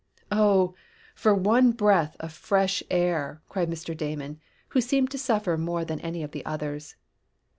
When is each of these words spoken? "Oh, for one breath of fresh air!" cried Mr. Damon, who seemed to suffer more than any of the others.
"Oh, 0.31 0.73
for 1.13 1.35
one 1.35 1.73
breath 1.73 2.15
of 2.19 2.33
fresh 2.33 2.81
air!" 2.89 3.43
cried 3.49 3.69
Mr. 3.69 3.95
Damon, 3.95 4.39
who 4.69 4.81
seemed 4.81 5.11
to 5.11 5.19
suffer 5.19 5.59
more 5.59 5.85
than 5.85 5.99
any 5.99 6.23
of 6.23 6.31
the 6.31 6.43
others. 6.43 6.95